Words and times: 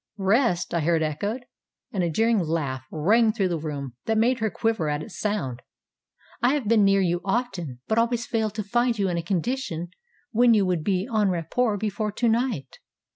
ŌĆØ 0.17 0.25
Rest! 0.25 0.73
I 0.73 0.79
heard 0.79 1.03
echoed, 1.03 1.45
and 1.91 2.03
a 2.03 2.09
jeering 2.09 2.39
laugh 2.39 2.83
rang 2.89 3.31
through 3.31 3.49
the 3.49 3.59
room 3.59 3.93
that 4.05 4.17
made 4.17 4.39
her 4.39 4.49
quiver 4.49 4.89
at 4.89 5.03
its 5.03 5.19
sound. 5.19 5.61
ŌĆ£I 6.43 6.53
have 6.53 6.67
been 6.67 6.83
near 6.83 7.01
you 7.01 7.21
often; 7.23 7.81
but 7.87 7.99
always 7.99 8.25
failed 8.25 8.55
to 8.55 8.63
find 8.63 8.97
you 8.97 9.09
in 9.09 9.17
a 9.17 9.21
condition 9.21 9.89
when 10.31 10.55
you 10.55 10.65
would 10.65 10.83
be 10.83 11.07
en 11.13 11.29
rapport 11.29 11.77
before 11.77 12.11
to 12.13 12.27
night. 12.27 12.79